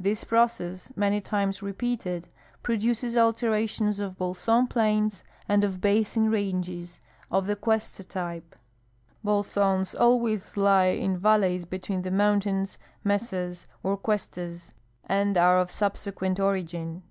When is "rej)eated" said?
1.60-2.24